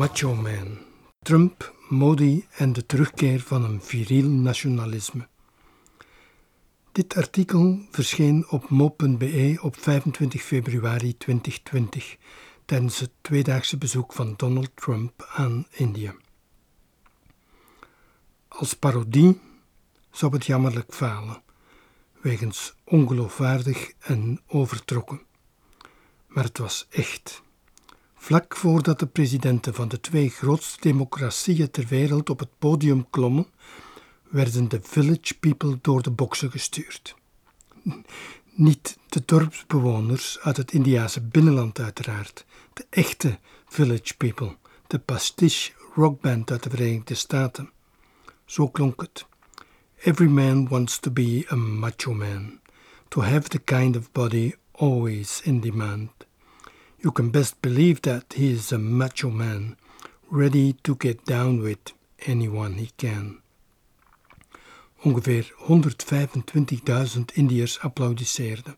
[0.00, 0.78] Macho Man.
[1.22, 5.28] Trump, Modi en de terugkeer van een viriel nationalisme.
[6.92, 12.16] Dit artikel verscheen op mo.be op 25 februari 2020
[12.64, 16.14] tijdens het tweedaagse bezoek van Donald Trump aan India.
[18.48, 19.40] Als parodie
[20.10, 21.42] zou het jammerlijk falen,
[22.20, 25.22] wegens ongeloofwaardig en overtrokken.
[26.26, 27.42] Maar het was echt.
[28.22, 33.46] Vlak voordat de presidenten van de twee grootste democratieën ter wereld op het podium klommen,
[34.28, 37.14] werden de village people door de boksen gestuurd.
[38.54, 43.38] Niet de dorpsbewoners uit het Indiase binnenland uiteraard, de echte
[43.68, 47.70] village people, de pastiche rockband uit de Verenigde Staten.
[48.44, 49.26] Zo klonk het.
[49.96, 52.60] Every man wants to be a macho man,
[53.08, 56.10] to have the kind of body always in demand.
[57.02, 59.76] You can best believe that he is a macho man,
[60.30, 61.94] ready to get down with
[62.26, 63.40] anyone he can.
[65.02, 68.76] Ongeveer 125.000 Indiërs applaudisseerden,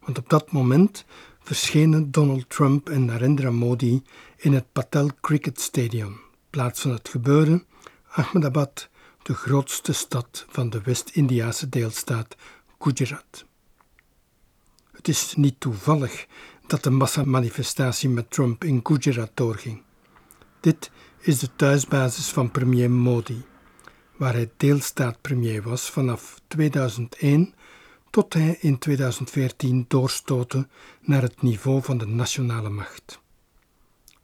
[0.00, 1.04] want op dat moment
[1.40, 4.02] verschenen Donald Trump en Narendra Modi
[4.36, 7.64] in het Patel Cricket Stadium, plaats van het gebeuren,
[8.08, 8.88] Ahmedabad,
[9.22, 12.36] de grootste stad van de West-Indiase deelstaat
[12.78, 13.44] Gujarat.
[14.92, 16.26] Het is niet toevallig
[16.72, 19.82] dat de massamanifestatie met Trump in Gujarat doorging.
[20.60, 23.44] Dit is de thuisbasis van premier Modi,
[24.16, 27.54] waar hij deelstaatpremier was vanaf 2001
[28.10, 30.68] tot hij in 2014 doorstootte
[31.00, 33.20] naar het niveau van de nationale macht.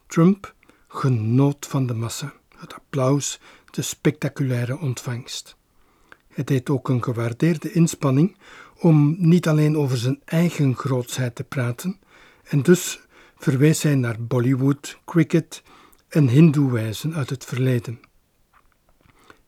[0.07, 0.55] Trump
[0.87, 3.39] genoot van de massa, het applaus,
[3.71, 5.55] de spectaculaire ontvangst.
[6.27, 8.37] Hij deed ook een gewaardeerde inspanning
[8.79, 11.99] om niet alleen over zijn eigen grootsheid te praten,
[12.49, 12.99] en dus
[13.37, 15.63] verwees hij naar Bollywood, cricket
[16.07, 17.99] en Hindoewijzen uit het verleden.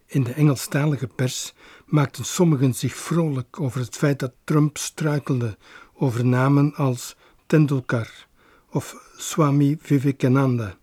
[0.06, 1.54] In de Engelstalige pers
[1.86, 5.58] maakten sommigen zich vrolijk over het feit dat Trump struikelde
[5.94, 8.28] over namen als Tendulkar
[8.70, 10.78] of Swami Vivekananda.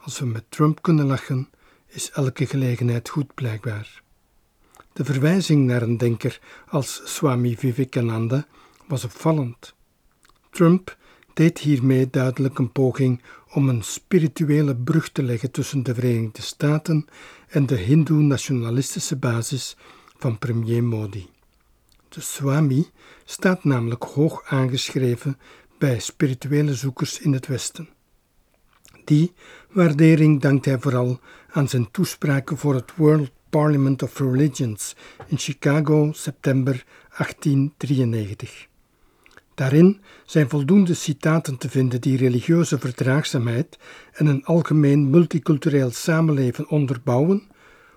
[0.00, 1.50] Als we met Trump kunnen lachen,
[1.86, 4.02] is elke gelegenheid goed blijkbaar.
[4.92, 8.46] De verwijzing naar een denker als Swami Vivekananda
[8.86, 9.74] was opvallend.
[10.50, 10.96] Trump
[11.36, 17.06] deed hiermee duidelijk een poging om een spirituele brug te leggen tussen de Verenigde Staten
[17.48, 19.76] en de Hindoe-nationalistische basis
[20.18, 21.28] van premier Modi.
[22.08, 22.90] De Swami
[23.24, 25.38] staat namelijk hoog aangeschreven
[25.78, 27.88] bij spirituele zoekers in het Westen.
[29.04, 29.32] Die
[29.70, 31.20] waardering dankt hij vooral
[31.50, 36.84] aan zijn toespraken voor het World Parliament of Religions in Chicago, september
[37.16, 38.68] 1893.
[39.56, 43.78] Daarin zijn voldoende citaten te vinden die religieuze verdraagzaamheid
[44.12, 47.42] en een algemeen multicultureel samenleven onderbouwen,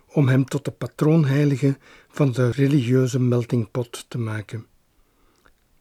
[0.07, 1.77] om hem tot de patroonheilige
[2.11, 4.65] van de religieuze meltingpot te maken.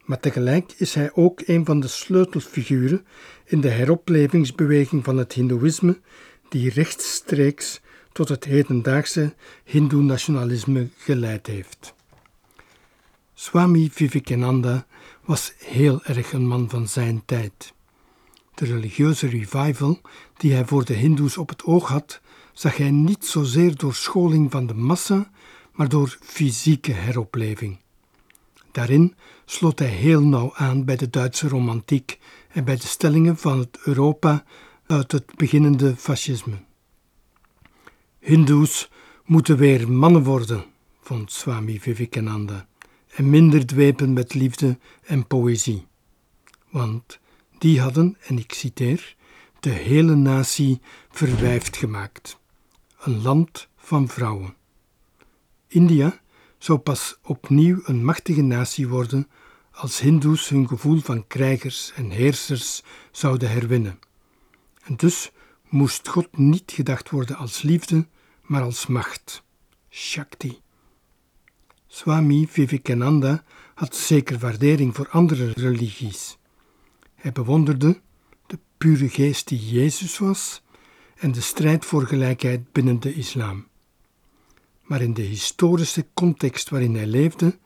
[0.04, 3.06] Maar tegelijk is hij ook een van de sleutelfiguren
[3.44, 6.00] in de heroplevingsbeweging van het Hindoeïsme,
[6.48, 7.80] die rechtstreeks
[8.12, 9.34] tot het hedendaagse
[9.64, 11.94] Hindoe-nationalisme geleid heeft.
[13.34, 14.86] Swami Vivekananda
[15.24, 17.72] was heel erg een man van zijn tijd.
[18.54, 20.00] De religieuze revival
[20.36, 22.20] die hij voor de Hindoes op het oog had,
[22.52, 25.30] zag hij niet zozeer door scholing van de massa,
[25.72, 27.78] maar door fysieke heropleving.
[28.72, 29.14] Daarin
[29.44, 33.78] sloot hij heel nauw aan bij de Duitse romantiek en bij de stellingen van het
[33.84, 34.44] Europa
[34.86, 36.56] uit het beginnende fascisme.
[38.20, 38.90] Hindoes
[39.25, 40.64] moeten weer mannen worden,
[41.00, 42.66] vond Swami Vivekananda
[43.18, 45.86] en minder dwepen met liefde en poëzie.
[46.70, 47.18] Want
[47.58, 49.16] die hadden, en ik citeer,
[49.60, 50.80] de hele natie
[51.10, 52.38] verwijfd gemaakt.
[52.98, 54.54] Een land van vrouwen.
[55.69, 56.20] India
[56.58, 59.28] zou pas opnieuw een machtige natie worden
[59.70, 63.98] als Hindoes hun gevoel van krijgers en heersers zouden herwinnen.
[64.82, 65.31] En dus
[65.69, 68.06] moest God niet gedacht worden als liefde,
[68.43, 69.43] maar als macht.
[69.90, 70.60] Shakti.
[71.90, 73.44] Swami Vivekananda
[73.75, 76.38] had zeker waardering voor andere religies.
[77.14, 78.00] Hij bewonderde
[78.46, 80.62] de pure geest die Jezus was
[81.17, 83.67] en de strijd voor gelijkheid binnen de islam.
[84.82, 87.58] Maar in de historische context waarin hij leefde,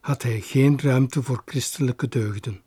[0.00, 2.62] had hij geen ruimte voor christelijke deugden.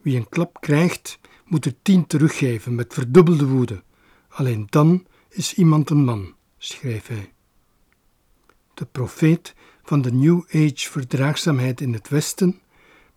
[0.00, 3.82] Wie een klap krijgt, moet er tien teruggeven met verdubbelde woede.
[4.28, 7.32] Alleen dan is iemand een man, schreef hij.
[8.74, 9.54] De profeet
[9.88, 12.60] van de New Age verdraagzaamheid in het Westen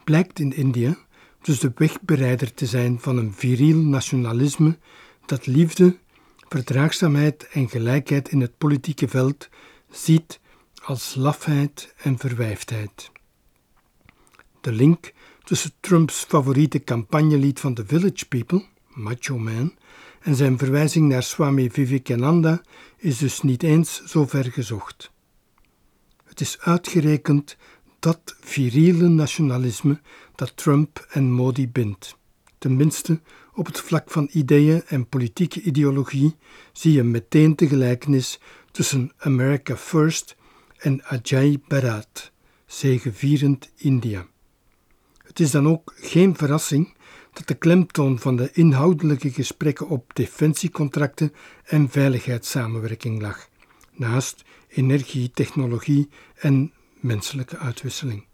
[0.04, 0.98] blijkt in India
[1.42, 4.78] dus de wegbereider te zijn van een viriel nationalisme
[5.26, 5.98] dat liefde
[6.50, 9.50] verdraagzaamheid en gelijkheid in het politieke veld
[9.90, 10.40] ziet
[10.84, 13.12] als lafheid en verwijfdheid.
[14.62, 15.14] De link
[15.44, 19.74] tussen Trumps favoriete campagnelied van The Village People, Macho Man,
[20.20, 22.62] en zijn verwijzing naar Swami Vivekananda
[22.98, 25.12] is dus niet eens zo ver gezocht.
[26.32, 27.58] Het is uitgerekend
[28.00, 30.02] dat viriele nationalisme
[30.36, 32.18] dat Trump en Modi bindt.
[32.58, 33.22] Tenminste,
[33.54, 36.36] op het vlak van ideeën en politieke ideologie
[36.72, 38.40] zie je meteen de gelijkenis
[38.72, 40.36] tussen America First
[40.78, 42.32] en Ajay Bharat,
[42.66, 44.28] zegevierend India.
[45.18, 46.96] Het is dan ook geen verrassing
[47.34, 53.48] dat de klemtoon van de inhoudelijke gesprekken op defensiecontracten en veiligheidssamenwerking lag,
[53.92, 58.26] naast energie, technologie en menselijke uitwisseling.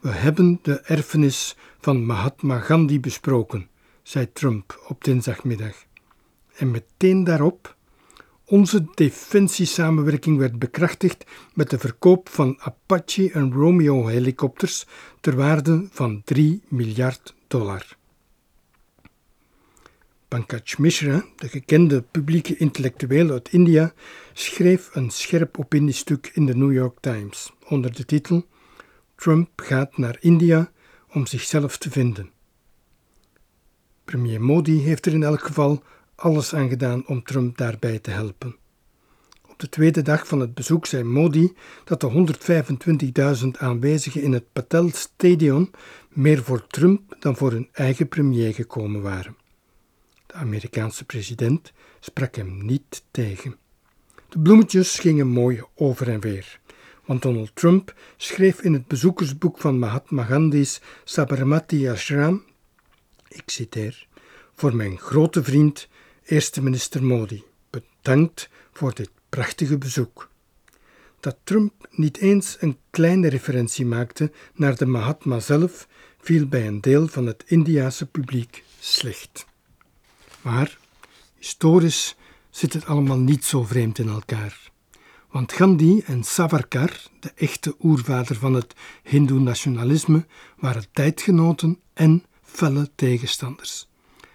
[0.00, 3.68] We hebben de erfenis van Mahatma Gandhi besproken,
[4.02, 5.84] zei Trump op dinsdagmiddag.
[6.56, 7.76] En meteen daarop
[8.44, 14.86] onze defensiesamenwerking werd bekrachtigd met de verkoop van Apache en Romeo helikopters
[15.20, 17.98] ter waarde van 3 miljard dollar.
[20.30, 23.92] Pankaj Mishra, de gekende publieke intellectueel uit India,
[24.32, 28.46] schreef een scherp opiniestuk in de New York Times onder de titel
[29.14, 30.70] Trump gaat naar India
[31.12, 32.30] om zichzelf te vinden.
[34.04, 35.82] Premier Modi heeft er in elk geval
[36.14, 38.56] alles aan gedaan om Trump daarbij te helpen.
[39.48, 41.52] Op de tweede dag van het bezoek zei Modi
[41.84, 42.26] dat de
[43.42, 45.70] 125.000 aanwezigen in het Patel Stadion
[46.08, 49.39] meer voor Trump dan voor hun eigen premier gekomen waren.
[50.30, 53.56] De Amerikaanse president sprak hem niet tegen.
[54.28, 56.60] De bloemetjes gingen mooi over en weer,
[57.04, 62.44] want Donald Trump schreef in het bezoekersboek van Mahatma Gandhi's Sabarmati Ashram,
[63.28, 64.06] ik citeer,
[64.54, 65.88] voor mijn grote vriend
[66.24, 70.30] Eerste minister Modi, bedankt voor dit prachtige bezoek.
[71.20, 75.88] Dat Trump niet eens een kleine referentie maakte naar de Mahatma zelf,
[76.20, 79.48] viel bij een deel van het Indiase publiek slecht.
[80.42, 80.78] Maar
[81.38, 82.16] historisch
[82.50, 84.70] zit het allemaal niet zo vreemd in elkaar.
[85.30, 90.26] Want Gandhi en Savarkar, de echte oervader van het Hindoe-nationalisme,
[90.56, 93.88] waren tijdgenoten en felle tegenstanders.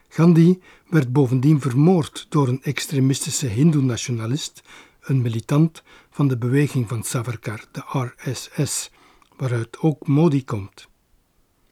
[0.08, 4.62] Gandhi werd bovendien vermoord door een extremistische Hindoe-nationalist,
[5.02, 8.92] een militant van de beweging van Savarkar, de RSS,
[9.38, 10.88] waaruit ook Modi komt.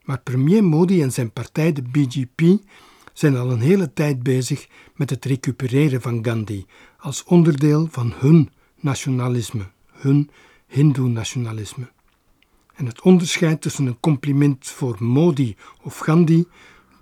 [0.04, 2.42] Maar premier Modi en zijn partij, de BJP,
[3.14, 6.66] zijn al een hele tijd bezig met het recupereren van Gandhi
[6.98, 8.50] als onderdeel van hun
[8.80, 10.30] nationalisme, hun
[10.68, 11.92] Hindoe-nationalisme.
[12.74, 16.46] En het onderscheid tussen een compliment voor Modi of Gandhi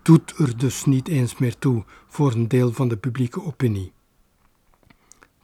[0.01, 3.91] doet er dus niet eens meer toe voor een deel van de publieke opinie.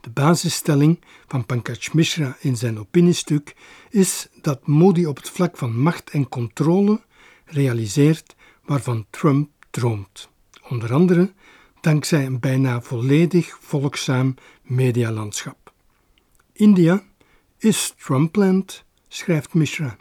[0.00, 3.56] De basisstelling van Pankaj Mishra in zijn opiniestuk
[3.90, 7.00] is dat Modi op het vlak van macht en controle
[7.44, 10.30] realiseert waarvan Trump droomt.
[10.68, 11.32] Onder andere
[11.80, 15.72] dankzij een bijna volledig volgzaam medialandschap.
[16.52, 17.02] India
[17.58, 19.96] is Trumpland, schrijft Mishra.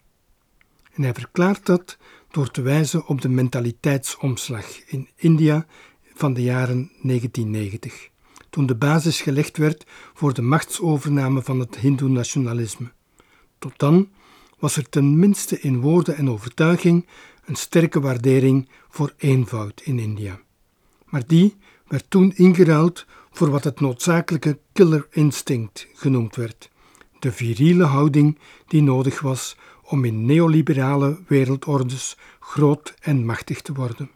[0.94, 1.98] En hij verklaart dat
[2.32, 5.66] door te wijzen op de mentaliteitsomslag in India
[6.14, 8.10] van de jaren 1990,
[8.50, 12.92] toen de basis gelegd werd voor de machtsovername van het Hindoe-nationalisme.
[13.60, 14.10] Tot dan
[14.60, 17.08] was er tenminste in woorden en overtuiging
[17.46, 20.46] een sterke waardering voor eenvoud in India.
[21.10, 21.56] Maar die
[21.88, 26.70] werd toen ingeruild voor wat het noodzakelijke killer instinct genoemd werd,
[27.20, 34.12] de viriele houding die nodig was om in neoliberale wereldordes groot en machtig te worden.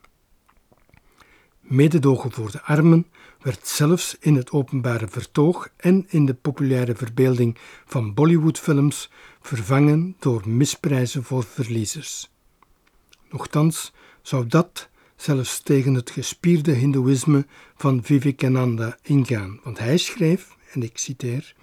[1.59, 3.07] Mededogen voor de armen
[3.41, 10.49] werd zelfs in het openbare vertoog en in de populaire verbeelding van Bollywoodfilms vervangen door
[10.49, 12.31] misprijzen voor verliezers.
[13.29, 14.89] Nochtans zou dat
[15.21, 21.55] zelfs tegen het gespierde Hindoeïsme van Vivekananda ingaan, want hij schreef, en ik citeer: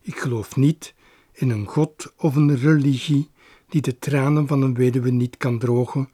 [0.00, 0.94] Ik geloof niet
[1.32, 3.30] in een god of een religie
[3.68, 6.08] die de tranen van een weduwe niet kan drogen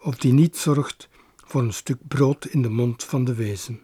[0.00, 3.80] of die niet zorgt voor een stuk brood in de mond van de wezen.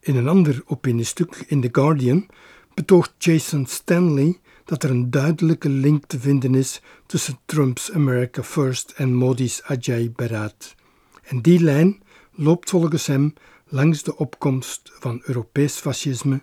[0.00, 2.26] In een ander opiniestuk in The Guardian
[2.74, 4.38] betoogt Jason Stanley
[4.70, 10.10] dat er een duidelijke link te vinden is tussen Trumps America First en Modi's Ajay
[10.10, 10.74] Bharat.
[11.22, 13.34] En die lijn loopt volgens hem
[13.66, 16.42] langs de opkomst van Europees fascisme,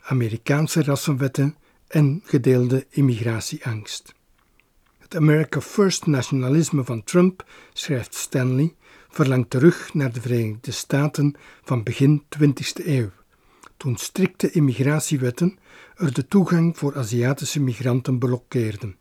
[0.00, 4.14] Amerikaanse rassenwetten en gedeelde immigratieangst.
[4.98, 8.74] Het America First nationalisme van Trump, schrijft Stanley,
[9.08, 13.10] verlangt terug naar de Verenigde Staten van begin 20e eeuw,
[13.82, 15.58] toen strikte immigratiewetten
[15.94, 18.96] er de toegang voor Aziatische migranten blokkeerden.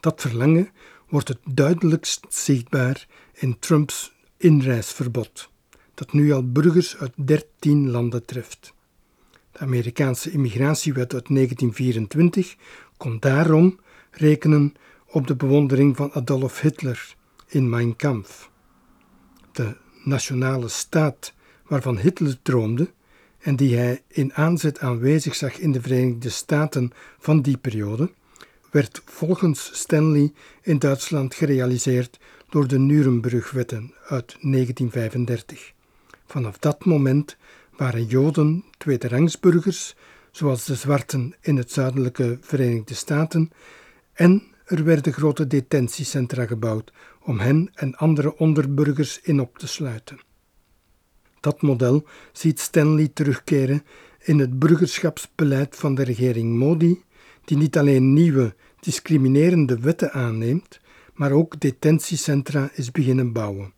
[0.00, 0.68] Dat verlangen
[1.08, 5.50] wordt het duidelijkst zichtbaar in Trumps inreisverbod,
[5.94, 8.74] dat nu al burgers uit 13 landen treft.
[9.52, 12.56] De Amerikaanse immigratiewet uit 1924
[12.96, 13.80] kon daarom
[14.10, 14.74] rekenen
[15.06, 17.14] op de bewondering van Adolf Hitler
[17.46, 18.50] in Mein Kampf.
[19.52, 21.34] De nationale staat
[21.66, 22.90] waarvan Hitler droomde
[23.40, 28.10] en die hij in aanzet aanwezig zag in de Verenigde Staten van die periode,
[28.70, 30.32] werd volgens Stanley
[30.62, 32.18] in Duitsland gerealiseerd
[32.48, 35.72] door de Nurembergwetten uit 1935.
[36.26, 37.36] Vanaf dat moment
[37.76, 39.94] waren Joden tweederangsburgers,
[40.30, 43.50] zoals de zwarten in het zuidelijke Verenigde Staten,
[44.12, 46.92] en er werden grote detentiecentra gebouwd
[47.22, 50.20] om hen en andere onderburgers in op te sluiten.
[51.40, 53.84] Dat model ziet Stanley terugkeren
[54.22, 57.02] in het burgerschapsbeleid van de regering Modi,
[57.44, 60.80] die niet alleen nieuwe discriminerende wetten aanneemt,
[61.14, 63.72] maar ook detentiecentra is beginnen bouwen.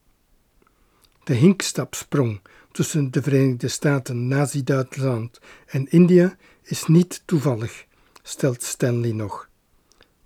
[1.24, 2.40] De hinkstapsprong
[2.72, 7.86] tussen de Verenigde Staten, Nazi-Duitsland en India is niet toevallig,
[8.22, 9.48] stelt Stanley nog.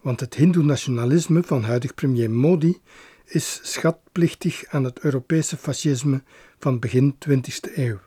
[0.01, 2.81] Want het Hindoe-nationalisme van huidig premier Modi
[3.27, 6.23] is schatplichtig aan het Europese fascisme
[6.59, 7.99] van begin 20e eeuw.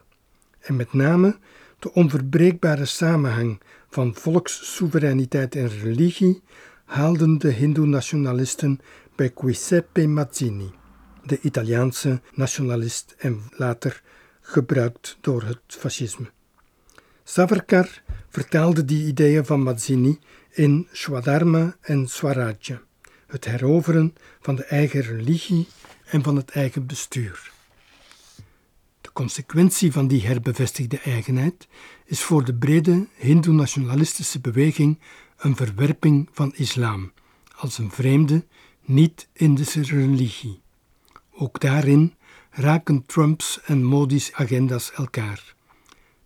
[0.60, 1.38] En met name
[1.80, 6.42] de onverbreekbare samenhang van volkssoevereiniteit en religie
[6.86, 8.80] haalden de Hindoe-nationalisten
[9.16, 10.72] bij Giuseppe Mazzini,
[11.26, 14.02] de Italiaanse nationalist en later
[14.42, 16.32] gebruikt door het fascisme.
[17.24, 20.20] Savarkar vertaalde die ideeën van Mazzini
[20.52, 22.82] in Swadharma en Swarajya,
[23.30, 25.68] het heroveren van de eigen religie
[26.06, 27.52] en van het eigen bestuur.
[29.02, 31.68] De consequentie van die herbevestigde eigenheid
[32.06, 35.00] is voor de brede Hindoe-nationalistische beweging
[35.38, 37.12] een verwerping van islam
[37.56, 38.46] als een vreemde,
[38.86, 40.62] niet-Indische religie.
[41.32, 42.14] Ook daarin
[42.50, 45.56] raken Trumps en Modi's agenda's elkaar.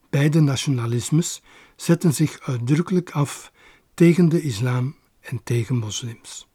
[0.10, 1.42] Beide nationalismes
[1.76, 3.52] zetten zich uitdrukkelijk af
[3.94, 6.48] tegen de islam en tegen moslims.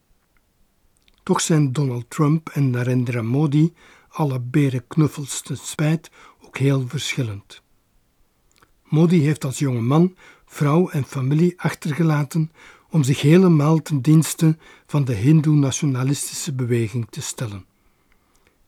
[1.28, 3.72] Toch zijn Donald Trump en Narendra Modi,
[4.08, 6.10] alle berenknuffels te spijt,
[6.44, 7.62] ook heel verschillend.
[8.82, 10.16] Modi heeft als jonge man
[10.46, 12.52] vrouw en familie achtergelaten
[12.90, 14.56] om zich helemaal ten dienste
[14.86, 17.66] van de Hindoe-nationalistische beweging te stellen.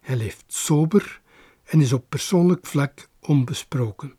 [0.01, 1.21] Hij leeft sober
[1.65, 4.15] en is op persoonlijk vlak onbesproken.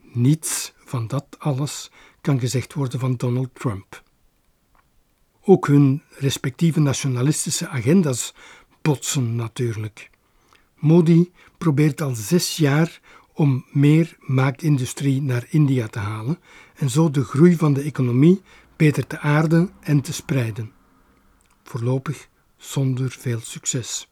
[0.00, 1.90] Niets van dat alles
[2.20, 4.02] kan gezegd worden van Donald Trump.
[5.44, 8.34] Ook hun respectieve nationalistische agenda's
[8.82, 10.10] botsen natuurlijk.
[10.74, 13.00] Modi probeert al zes jaar
[13.32, 16.38] om meer maakindustrie naar India te halen
[16.74, 18.42] en zo de groei van de economie
[18.76, 20.72] beter te aarden en te spreiden.
[21.62, 24.08] Voorlopig zonder veel succes.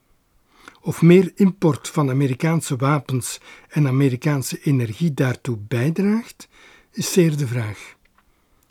[0.80, 6.49] Of meer import van Amerikaanse wapens en Amerikaanse energie daartoe bijdraagt,
[6.92, 7.94] is zeer de vraag.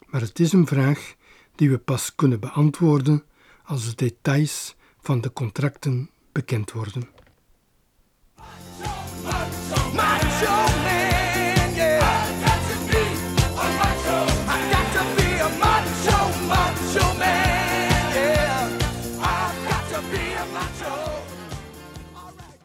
[0.06, 1.16] Maar het is een vraag
[1.58, 3.24] die we pas kunnen beantwoorden
[3.64, 7.10] als de details van de contracten bekend worden.